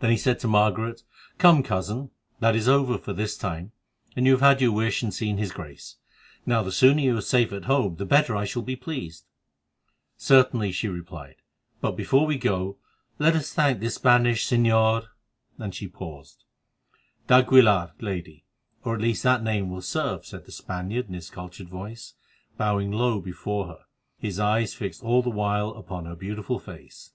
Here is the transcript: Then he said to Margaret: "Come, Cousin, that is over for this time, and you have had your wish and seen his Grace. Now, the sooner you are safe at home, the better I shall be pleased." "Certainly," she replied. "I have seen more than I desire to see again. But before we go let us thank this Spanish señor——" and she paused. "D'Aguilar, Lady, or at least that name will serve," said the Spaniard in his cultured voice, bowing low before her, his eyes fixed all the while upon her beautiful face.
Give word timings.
Then 0.00 0.10
he 0.10 0.16
said 0.16 0.40
to 0.40 0.48
Margaret: 0.48 1.02
"Come, 1.36 1.62
Cousin, 1.62 2.08
that 2.40 2.56
is 2.56 2.68
over 2.70 2.96
for 2.96 3.12
this 3.12 3.36
time, 3.36 3.72
and 4.16 4.24
you 4.24 4.32
have 4.32 4.40
had 4.40 4.62
your 4.62 4.72
wish 4.72 5.02
and 5.02 5.12
seen 5.12 5.36
his 5.36 5.52
Grace. 5.52 5.96
Now, 6.46 6.62
the 6.62 6.72
sooner 6.72 7.02
you 7.02 7.18
are 7.18 7.20
safe 7.20 7.52
at 7.52 7.66
home, 7.66 7.96
the 7.96 8.06
better 8.06 8.34
I 8.34 8.46
shall 8.46 8.62
be 8.62 8.76
pleased." 8.76 9.26
"Certainly," 10.16 10.72
she 10.72 10.88
replied. 10.88 11.34
"I 11.82 11.88
have 11.88 11.96
seen 11.96 11.96
more 11.96 11.96
than 11.96 11.96
I 11.96 11.96
desire 11.98 12.02
to 12.02 12.02
see 12.02 12.06
again. 12.06 12.08
But 12.08 12.16
before 12.16 12.26
we 12.26 12.38
go 12.38 12.78
let 13.18 13.36
us 13.36 13.52
thank 13.52 13.80
this 13.80 13.94
Spanish 13.96 14.46
señor——" 14.46 15.08
and 15.58 15.74
she 15.74 15.88
paused. 15.88 16.44
"D'Aguilar, 17.26 17.92
Lady, 18.00 18.46
or 18.84 18.94
at 18.94 19.02
least 19.02 19.22
that 19.24 19.42
name 19.44 19.68
will 19.68 19.82
serve," 19.82 20.24
said 20.24 20.46
the 20.46 20.52
Spaniard 20.52 21.08
in 21.08 21.12
his 21.12 21.28
cultured 21.28 21.68
voice, 21.68 22.14
bowing 22.56 22.90
low 22.90 23.20
before 23.20 23.66
her, 23.66 23.80
his 24.18 24.40
eyes 24.40 24.72
fixed 24.72 25.02
all 25.02 25.20
the 25.20 25.28
while 25.28 25.72
upon 25.74 26.06
her 26.06 26.16
beautiful 26.16 26.58
face. 26.58 27.12